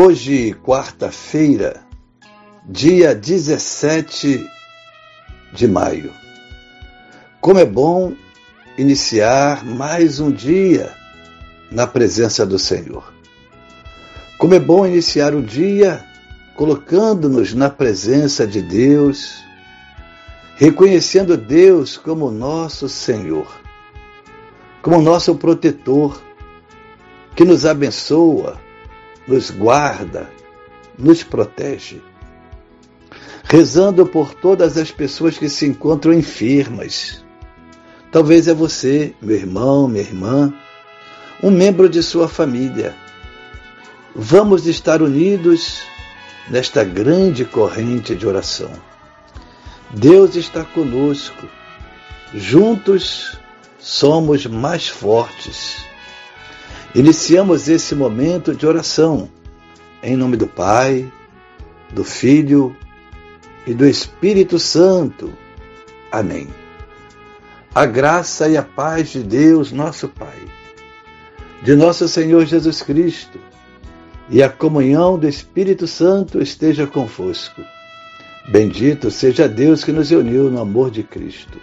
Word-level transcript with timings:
Hoje, 0.00 0.54
quarta-feira, 0.64 1.84
dia 2.64 3.16
17 3.16 4.48
de 5.52 5.66
maio. 5.66 6.12
Como 7.40 7.58
é 7.58 7.64
bom 7.64 8.14
iniciar 8.78 9.64
mais 9.64 10.20
um 10.20 10.30
dia 10.30 10.94
na 11.68 11.84
presença 11.84 12.46
do 12.46 12.60
Senhor. 12.60 13.12
Como 14.38 14.54
é 14.54 14.60
bom 14.60 14.86
iniciar 14.86 15.34
o 15.34 15.42
dia 15.42 16.04
colocando-nos 16.54 17.52
na 17.52 17.68
presença 17.68 18.46
de 18.46 18.62
Deus, 18.62 19.42
reconhecendo 20.54 21.36
Deus 21.36 21.96
como 21.96 22.30
nosso 22.30 22.88
Senhor, 22.88 23.48
como 24.80 25.02
nosso 25.02 25.34
protetor, 25.34 26.22
que 27.34 27.44
nos 27.44 27.66
abençoa, 27.66 28.67
nos 29.28 29.50
guarda, 29.50 30.30
nos 30.98 31.22
protege. 31.22 32.00
Rezando 33.44 34.04
por 34.06 34.34
todas 34.34 34.76
as 34.76 34.90
pessoas 34.90 35.38
que 35.38 35.48
se 35.48 35.66
encontram 35.66 36.12
enfermas. 36.12 37.24
Talvez 38.10 38.48
é 38.48 38.54
você, 38.54 39.14
meu 39.20 39.36
irmão, 39.36 39.86
minha 39.86 40.02
irmã, 40.02 40.52
um 41.42 41.50
membro 41.50 41.88
de 41.88 42.02
sua 42.02 42.26
família. 42.26 42.96
Vamos 44.14 44.66
estar 44.66 45.02
unidos 45.02 45.82
nesta 46.50 46.82
grande 46.82 47.44
corrente 47.44 48.14
de 48.14 48.26
oração. 48.26 48.70
Deus 49.90 50.34
está 50.36 50.64
conosco. 50.64 51.46
Juntos 52.34 53.38
somos 53.78 54.46
mais 54.46 54.88
fortes. 54.88 55.87
Iniciamos 56.94 57.68
esse 57.68 57.94
momento 57.94 58.54
de 58.54 58.66
oração 58.66 59.28
em 60.02 60.16
nome 60.16 60.36
do 60.36 60.46
Pai, 60.46 61.10
do 61.92 62.04
Filho 62.04 62.74
e 63.66 63.74
do 63.74 63.86
Espírito 63.86 64.58
Santo. 64.58 65.32
Amém. 66.10 66.48
A 67.74 67.84
graça 67.84 68.48
e 68.48 68.56
a 68.56 68.62
paz 68.62 69.10
de 69.10 69.22
Deus, 69.22 69.72
nosso 69.72 70.08
Pai, 70.08 70.38
de 71.62 71.76
nosso 71.76 72.08
Senhor 72.08 72.46
Jesus 72.46 72.82
Cristo 72.82 73.38
e 74.30 74.42
a 74.42 74.48
comunhão 74.48 75.18
do 75.18 75.28
Espírito 75.28 75.86
Santo 75.86 76.40
esteja 76.40 76.86
convosco. 76.86 77.62
Bendito 78.48 79.10
seja 79.10 79.48
Deus 79.48 79.84
que 79.84 79.92
nos 79.92 80.10
uniu 80.10 80.50
no 80.50 80.60
amor 80.60 80.90
de 80.90 81.02
Cristo. 81.02 81.58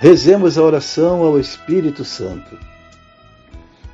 Rezemos 0.00 0.58
a 0.58 0.62
oração 0.62 1.22
ao 1.22 1.38
Espírito 1.38 2.04
Santo. 2.04 2.58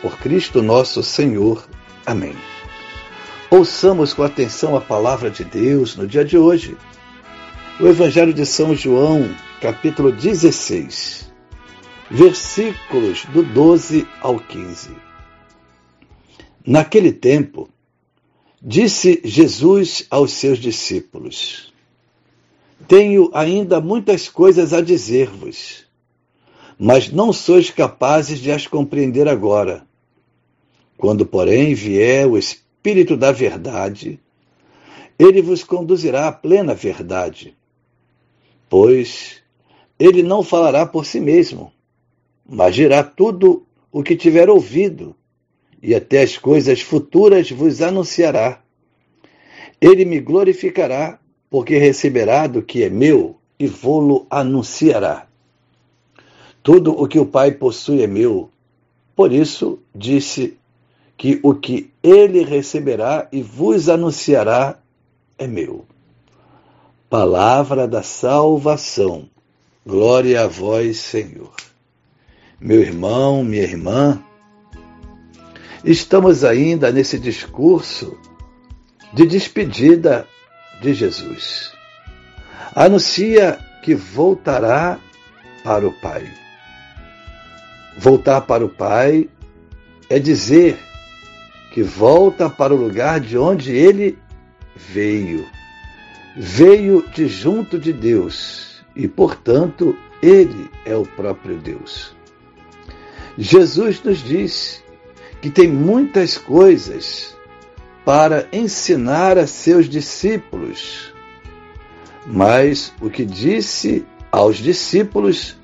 por 0.00 0.18
Cristo 0.18 0.62
nosso 0.62 1.02
Senhor. 1.02 1.68
Amém. 2.06 2.34
Ouçamos 3.50 4.14
com 4.14 4.22
atenção 4.22 4.76
a 4.76 4.80
palavra 4.80 5.30
de 5.30 5.44
Deus 5.44 5.96
no 5.96 6.06
dia 6.06 6.24
de 6.24 6.38
hoje. 6.38 6.76
O 7.78 7.86
Evangelho 7.86 8.32
de 8.32 8.46
São 8.46 8.74
João, 8.74 9.34
capítulo 9.60 10.12
16, 10.12 11.30
versículos 12.10 13.24
do 13.26 13.42
12 13.42 14.06
ao 14.20 14.38
15. 14.38 14.90
Naquele 16.66 17.12
tempo, 17.12 17.68
disse 18.62 19.20
Jesus 19.24 20.06
aos 20.10 20.32
seus 20.32 20.58
discípulos: 20.58 21.72
Tenho 22.86 23.30
ainda 23.34 23.80
muitas 23.80 24.28
coisas 24.28 24.72
a 24.72 24.80
dizer-vos, 24.80 25.84
mas 26.78 27.10
não 27.10 27.32
sois 27.32 27.70
capazes 27.70 28.38
de 28.38 28.50
as 28.52 28.66
compreender 28.66 29.26
agora. 29.26 29.89
Quando, 31.00 31.24
porém, 31.24 31.72
vier 31.72 32.26
o 32.26 32.36
Espírito 32.36 33.16
da 33.16 33.32
Verdade, 33.32 34.20
ele 35.18 35.40
vos 35.40 35.64
conduzirá 35.64 36.28
à 36.28 36.32
plena 36.32 36.74
verdade. 36.74 37.56
Pois 38.68 39.42
ele 39.98 40.22
não 40.22 40.42
falará 40.42 40.84
por 40.84 41.06
si 41.06 41.18
mesmo, 41.18 41.72
mas 42.46 42.74
dirá 42.74 43.02
tudo 43.02 43.64
o 43.90 44.02
que 44.02 44.14
tiver 44.14 44.50
ouvido, 44.50 45.16
e 45.82 45.94
até 45.94 46.20
as 46.20 46.36
coisas 46.36 46.82
futuras 46.82 47.50
vos 47.50 47.80
anunciará. 47.80 48.60
Ele 49.80 50.04
me 50.04 50.20
glorificará, 50.20 51.18
porque 51.48 51.78
receberá 51.78 52.46
do 52.46 52.60
que 52.60 52.84
é 52.84 52.90
meu 52.90 53.38
e 53.58 53.66
vou-lo 53.66 54.26
anunciará. 54.28 55.26
Tudo 56.62 56.92
o 56.92 57.08
que 57.08 57.18
o 57.18 57.24
Pai 57.24 57.52
possui 57.52 58.02
é 58.02 58.06
meu. 58.06 58.50
Por 59.16 59.32
isso 59.32 59.78
disse 59.94 60.59
que 61.20 61.38
o 61.42 61.54
que 61.54 61.92
ele 62.02 62.42
receberá 62.42 63.28
e 63.30 63.42
vos 63.42 63.90
anunciará 63.90 64.78
é 65.36 65.46
meu. 65.46 65.84
Palavra 67.10 67.86
da 67.86 68.02
salvação. 68.02 69.28
Glória 69.86 70.44
a 70.44 70.46
vós, 70.46 70.96
Senhor. 70.96 71.54
Meu 72.58 72.80
irmão, 72.80 73.44
minha 73.44 73.64
irmã, 73.64 74.24
estamos 75.84 76.42
ainda 76.42 76.90
nesse 76.90 77.18
discurso 77.18 78.16
de 79.12 79.26
despedida 79.26 80.26
de 80.80 80.94
Jesus. 80.94 81.70
Anuncia 82.74 83.58
que 83.82 83.94
voltará 83.94 84.98
para 85.62 85.86
o 85.86 85.92
Pai. 86.00 86.32
Voltar 87.98 88.40
para 88.40 88.64
o 88.64 88.70
Pai 88.70 89.28
é 90.08 90.18
dizer 90.18 90.88
que 91.70 91.82
volta 91.82 92.50
para 92.50 92.74
o 92.74 92.76
lugar 92.76 93.20
de 93.20 93.38
onde 93.38 93.72
ele 93.72 94.18
veio. 94.74 95.46
Veio 96.36 97.04
de 97.14 97.28
junto 97.28 97.78
de 97.78 97.92
Deus 97.92 98.82
e, 98.94 99.06
portanto, 99.06 99.96
ele 100.22 100.70
é 100.84 100.96
o 100.96 101.04
próprio 101.04 101.56
Deus. 101.56 102.14
Jesus 103.38 104.02
nos 104.02 104.18
diz 104.18 104.82
que 105.40 105.50
tem 105.50 105.68
muitas 105.68 106.36
coisas 106.36 107.36
para 108.04 108.46
ensinar 108.52 109.38
a 109.38 109.46
seus 109.46 109.88
discípulos, 109.88 111.12
mas 112.26 112.92
o 113.00 113.08
que 113.08 113.24
disse 113.24 114.04
aos 114.30 114.56
discípulos 114.58 115.56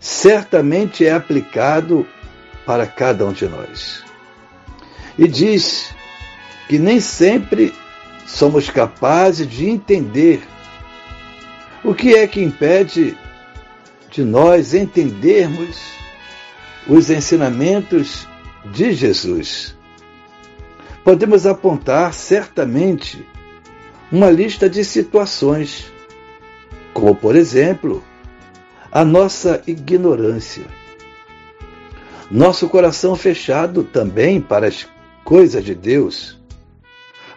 certamente 0.00 1.06
é 1.06 1.12
aplicado 1.12 2.06
para 2.66 2.86
cada 2.86 3.24
um 3.24 3.32
de 3.32 3.46
nós 3.46 4.03
e 5.18 5.28
diz 5.28 5.94
que 6.68 6.78
nem 6.78 7.00
sempre 7.00 7.72
somos 8.26 8.70
capazes 8.70 9.48
de 9.48 9.68
entender 9.68 10.42
o 11.84 11.94
que 11.94 12.14
é 12.14 12.26
que 12.26 12.42
impede 12.42 13.16
de 14.10 14.24
nós 14.24 14.74
entendermos 14.74 15.78
os 16.86 17.10
ensinamentos 17.10 18.26
de 18.64 18.92
Jesus. 18.92 19.76
Podemos 21.04 21.46
apontar 21.46 22.14
certamente 22.14 23.26
uma 24.10 24.30
lista 24.30 24.70
de 24.70 24.84
situações, 24.84 25.92
como 26.92 27.14
por 27.14 27.36
exemplo, 27.36 28.02
a 28.90 29.04
nossa 29.04 29.62
ignorância, 29.66 30.64
nosso 32.30 32.68
coração 32.68 33.16
fechado 33.16 33.82
também 33.82 34.40
para 34.40 34.68
as 34.68 34.88
coisas 35.24 35.64
de 35.64 35.74
Deus, 35.74 36.38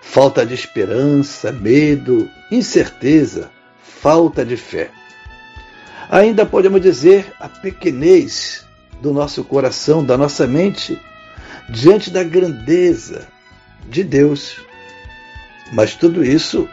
falta 0.02 0.46
de 0.46 0.54
esperança, 0.54 1.52
medo, 1.52 2.30
incerteza, 2.52 3.50
falta 3.82 4.46
de 4.46 4.58
fé. 4.58 4.92
Ainda 6.10 6.46
podemos 6.46 6.82
dizer 6.82 7.34
a 7.40 7.48
pequenez 7.48 8.66
do 9.02 9.14
nosso 9.14 9.44
coração, 9.44 10.04
da 10.04 10.18
nossa 10.18 10.46
mente, 10.46 11.00
diante 11.70 12.10
da 12.10 12.24
grandeza 12.24 13.28
de 13.90 14.04
Deus. 14.04 14.58
Mas 15.72 15.96
tudo 15.96 16.24
isso 16.24 16.68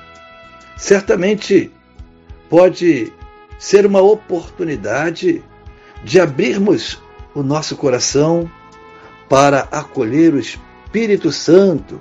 certamente 0.77 1.71
pode 2.49 3.13
ser 3.59 3.87
uma 3.87 4.01
oportunidade 4.01 5.43
de 6.03 6.21
abrirmos 6.21 7.01
o 7.35 7.43
nosso 7.43 7.77
coração 7.77 8.51
para 9.29 9.61
acolher 9.71 10.35
o 10.35 10.39
Espírito 10.39 10.74
Santo 11.33 12.01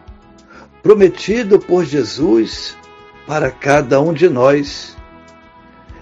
prometido 0.84 1.58
por 1.58 1.86
Jesus 1.86 2.78
para 3.26 3.50
cada 3.50 4.00
um 4.02 4.14
de 4.14 4.30
nós. 4.30 4.96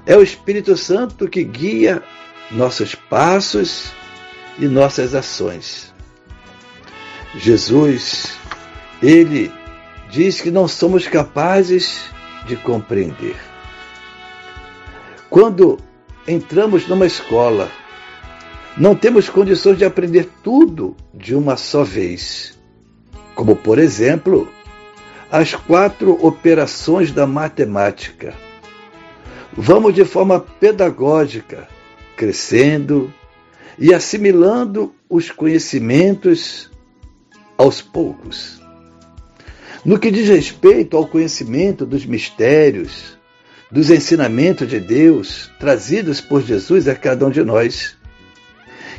É 0.06 0.18
o 0.18 0.24
Espírito 0.24 0.76
Santo 0.76 1.30
que 1.30 1.44
guia 1.44 2.04
nossos 2.50 2.96
passos 2.96 3.92
e 4.58 4.68
nossas 4.68 5.16
ações. 5.16 5.94
Jesus, 7.36 8.34
ele 9.02 9.52
diz 10.10 10.42
que 10.42 10.52
não 10.52 10.68
somos 10.68 11.08
capazes 11.08 12.02
de 12.46 12.58
compreender. 12.58 13.38
Quando 15.30 15.80
entramos 16.28 16.88
numa 16.88 17.06
escola, 17.06 17.72
não 18.78 18.96
temos 18.96 19.30
condições 19.30 19.78
de 19.78 19.86
aprender 19.86 20.30
tudo 20.44 20.98
de 21.14 21.34
uma 21.36 21.56
só 21.56 21.84
vez. 21.84 22.60
Como, 23.42 23.56
por 23.56 23.80
exemplo, 23.80 24.48
as 25.32 25.56
quatro 25.56 26.16
operações 26.24 27.12
da 27.12 27.26
matemática. 27.26 28.36
Vamos 29.52 29.96
de 29.96 30.06
forma 30.06 30.40
pedagógica, 30.40 31.68
crescendo 32.16 33.12
e 33.80 33.96
assimilando 33.96 34.94
os 35.10 35.32
conhecimentos 35.32 36.70
aos 37.58 37.82
poucos. 37.82 38.62
No 39.84 39.98
que 39.98 40.12
diz 40.12 40.30
respeito 40.30 40.96
ao 40.96 41.08
conhecimento 41.08 41.84
dos 41.84 42.06
mistérios, 42.06 43.18
dos 43.72 43.90
ensinamentos 43.90 44.70
de 44.70 44.80
Deus 44.80 45.50
trazidos 45.60 46.22
por 46.22 46.44
Jesus 46.44 46.88
a 46.88 46.94
cada 46.94 47.26
um 47.26 47.32
de 47.32 47.44
nós, 47.44 47.98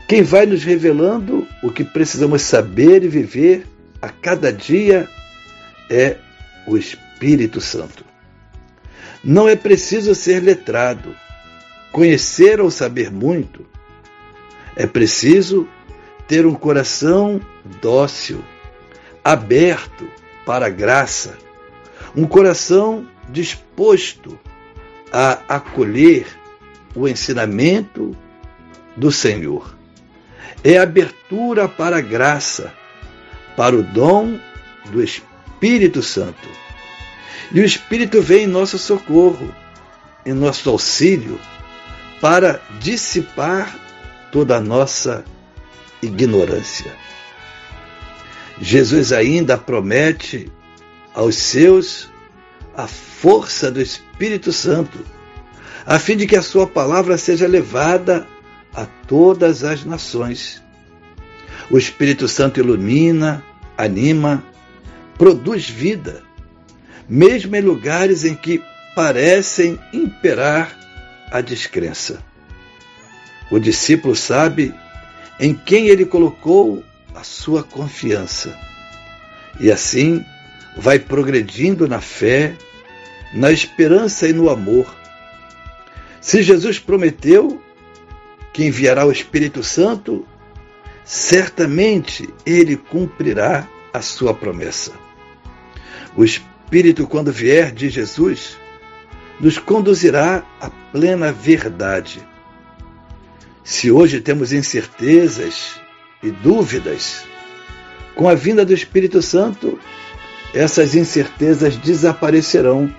quem 0.09 0.25
vai 0.25 0.47
nos 0.47 0.65
revelando 0.65 1.47
o 1.63 1.71
que 1.71 1.85
precisamos 1.85 2.43
saber 2.43 3.05
e 3.05 3.09
viver 3.09 3.67
a 4.03 4.09
cada 4.09 4.53
dia 4.53 5.09
é 5.89 6.17
o 6.67 6.77
Espírito 6.77 7.61
Santo. 7.61 8.05
Não 9.23 9.49
é 9.49 9.55
preciso 9.55 10.13
ser 10.13 10.43
letrado, 10.43 11.15
conhecer 11.93 12.61
ou 12.61 12.69
saber 12.69 13.13
muito. 13.13 13.65
É 14.75 14.87
preciso 14.87 15.69
ter 16.27 16.45
um 16.45 16.55
coração 16.55 17.41
dócil, 17.81 18.45
aberto 19.23 20.09
para 20.45 20.67
a 20.67 20.71
graça, 20.71 21.39
um 22.17 22.27
coração 22.27 23.07
disposto 23.29 24.37
a 25.13 25.57
acolher 25.57 26.27
o 26.95 27.07
ensinamento 27.07 28.17
do 28.97 29.13
Senhor. 29.13 29.77
É 30.65 30.79
abertura 30.79 31.69
para 31.69 31.99
a 31.99 32.01
graça, 32.01 32.73
para 33.57 33.77
o 33.77 33.83
dom 33.83 34.39
do 34.91 35.03
Espírito 35.03 36.03
Santo. 36.03 36.49
E 37.53 37.61
o 37.61 37.65
Espírito 37.65 38.23
vem 38.23 38.45
em 38.45 38.47
nosso 38.47 38.79
socorro, 38.79 39.55
em 40.25 40.33
nosso 40.33 40.71
auxílio, 40.71 41.39
para 42.21 42.61
dissipar 42.81 43.79
toda 44.31 44.57
a 44.57 44.61
nossa 44.61 45.25
ignorância. 46.01 46.93
Jesus 48.61 49.13
ainda 49.13 49.59
promete 49.59 50.51
aos 51.15 51.37
seus 51.37 52.09
a 52.77 52.87
força 52.87 53.71
do 53.71 53.81
Espírito 53.81 54.53
Santo, 54.53 54.99
a 55.85 55.99
fim 55.99 56.17
de 56.17 56.27
que 56.27 56.37
a 56.37 56.43
sua 56.43 56.67
palavra 56.67 57.19
seja 57.19 57.47
levada 57.47 58.27
a 58.75 58.87
todas 59.07 59.65
as 59.65 59.85
nações. 59.85 60.62
O 61.71 61.79
Espírito 61.79 62.29
Santo 62.29 62.61
ilumina, 62.61 63.45
anima, 63.77 64.45
produz 65.17 65.69
vida, 65.69 66.23
mesmo 67.09 67.55
em 67.57 67.61
lugares 67.61 68.25
em 68.25 68.35
que 68.35 68.63
parecem 68.95 69.79
imperar 69.93 70.79
a 71.31 71.41
descrença. 71.41 72.23
O 73.51 73.59
discípulo 73.59 74.15
sabe 74.15 74.75
em 75.39 75.55
quem 75.55 75.89
ele 75.89 76.05
colocou 76.05 76.83
a 77.15 77.23
sua 77.23 77.63
confiança 77.63 78.57
e 79.61 79.71
assim 79.71 80.25
vai 80.77 80.99
progredindo 80.99 81.87
na 81.87 82.01
fé, 82.01 82.57
na 83.35 83.51
esperança 83.51 84.29
e 84.29 84.33
no 84.33 84.49
amor. 84.49 84.95
Se 86.21 86.43
Jesus 86.43 86.79
prometeu 86.79 87.63
que 88.53 88.65
enviará 88.65 89.07
o 89.07 89.13
Espírito 89.13 89.63
Santo, 89.63 90.27
certamente 91.05 92.29
ele 92.45 92.77
cumprirá 92.77 93.67
a 93.93 94.01
sua 94.01 94.33
promessa. 94.35 94.93
O 96.17 96.25
Espírito, 96.25 97.07
quando 97.07 97.33
vier 97.33 97.73
de 97.73 97.89
Jesus, 97.89 98.57
nos 99.41 99.59
conduzirá 99.59 100.45
à 100.61 100.71
plena 100.71 101.33
verdade. 101.33 102.23
Se 103.65 103.91
hoje 103.91 104.21
temos 104.21 104.53
incertezas 104.53 105.81
e 106.23 106.31
dúvidas, 106.31 107.25
com 108.15 108.29
a 108.29 108.35
vinda 108.35 108.65
do 108.65 108.73
Espírito 108.75 109.23
Santo, 109.23 109.79
essas 110.55 110.95
incertezas 110.95 111.77
desaparecerão. 111.77 112.95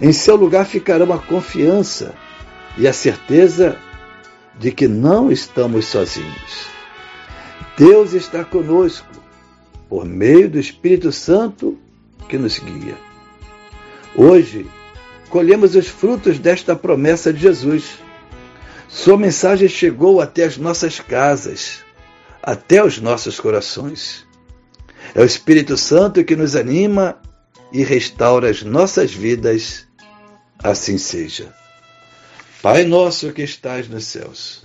Em 0.00 0.12
seu 0.12 0.36
lugar 0.36 0.66
ficarão 0.66 1.12
a 1.12 1.18
confiança 1.18 2.14
e 2.76 2.86
a 2.86 2.92
certeza 2.92 3.78
de 4.58 4.72
que 4.72 4.88
não 4.88 5.30
estamos 5.30 5.86
sozinhos. 5.86 6.75
Deus 7.76 8.14
está 8.14 8.42
conosco 8.42 9.06
por 9.88 10.04
meio 10.04 10.48
do 10.48 10.58
Espírito 10.58 11.12
Santo 11.12 11.78
que 12.28 12.38
nos 12.38 12.58
guia. 12.58 12.96
Hoje, 14.14 14.66
colhemos 15.28 15.74
os 15.74 15.86
frutos 15.86 16.38
desta 16.38 16.74
promessa 16.74 17.32
de 17.32 17.40
Jesus. 17.40 17.98
Sua 18.88 19.18
mensagem 19.18 19.68
chegou 19.68 20.22
até 20.22 20.44
as 20.44 20.56
nossas 20.56 21.00
casas, 21.00 21.84
até 22.42 22.82
os 22.82 22.98
nossos 22.98 23.38
corações. 23.38 24.26
É 25.14 25.20
o 25.20 25.24
Espírito 25.24 25.76
Santo 25.76 26.24
que 26.24 26.34
nos 26.34 26.56
anima 26.56 27.20
e 27.72 27.82
restaura 27.82 28.48
as 28.48 28.62
nossas 28.62 29.12
vidas. 29.12 29.86
Assim 30.62 30.96
seja. 30.96 31.54
Pai 32.62 32.84
nosso 32.84 33.32
que 33.32 33.42
estais 33.42 33.86
nos 33.86 34.06
céus, 34.06 34.64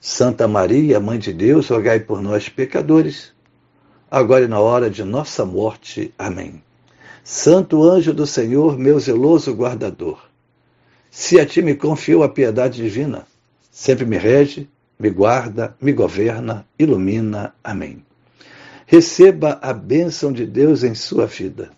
Santa 0.00 0.48
Maria, 0.48 0.98
Mãe 0.98 1.18
de 1.18 1.32
Deus, 1.32 1.68
rogai 1.68 2.00
por 2.00 2.22
nós, 2.22 2.48
pecadores 2.48 3.32
agora 4.10 4.44
e 4.44 4.48
na 4.48 4.58
hora 4.58 4.90
de 4.90 5.04
nossa 5.04 5.44
morte. 5.44 6.12
Amém. 6.18 6.62
Santo 7.22 7.82
anjo 7.82 8.12
do 8.12 8.26
Senhor, 8.26 8.76
meu 8.76 8.98
zeloso 8.98 9.52
guardador, 9.52 10.18
se 11.10 11.38
a 11.38 11.46
ti 11.46 11.62
me 11.62 11.74
confio 11.74 12.22
a 12.22 12.28
piedade 12.28 12.82
divina, 12.82 13.26
sempre 13.70 14.04
me 14.04 14.16
rege, 14.16 14.68
me 14.98 15.10
guarda, 15.10 15.76
me 15.80 15.92
governa, 15.92 16.66
ilumina. 16.78 17.54
Amém. 17.62 18.04
Receba 18.86 19.58
a 19.62 19.72
bênção 19.72 20.32
de 20.32 20.44
Deus 20.44 20.82
em 20.82 20.94
sua 20.94 21.26
vida. 21.26 21.70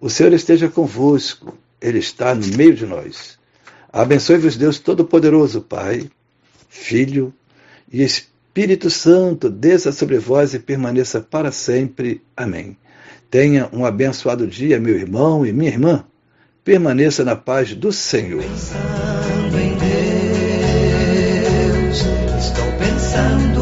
O 0.00 0.08
Senhor 0.08 0.32
esteja 0.32 0.68
convosco, 0.68 1.56
Ele 1.80 1.98
está 1.98 2.34
no 2.34 2.46
meio 2.56 2.74
de 2.74 2.86
nós. 2.86 3.38
Abençoe-vos, 3.92 4.56
Deus 4.56 4.78
Todo-Poderoso, 4.78 5.60
Pai, 5.60 6.10
Filho 6.68 7.32
e 7.94 8.02
Espírito 8.02 8.90
Santo, 8.90 9.48
desça 9.48 9.92
sobre 9.92 10.18
vós 10.18 10.52
e 10.52 10.58
permaneça 10.58 11.20
para 11.20 11.52
sempre. 11.52 12.20
Amém. 12.36 12.76
Tenha 13.30 13.68
um 13.72 13.84
abençoado 13.84 14.48
dia, 14.48 14.80
meu 14.80 14.96
irmão 14.96 15.46
e 15.46 15.52
minha 15.52 15.70
irmã. 15.70 16.04
Permaneça 16.64 17.24
na 17.24 17.36
paz 17.36 17.72
do 17.72 17.92
Senhor. 17.92 18.42
Pensando 18.42 19.60
em 19.60 19.76
Deus, 21.38 21.98
estou 22.36 22.66
pensando. 22.80 23.53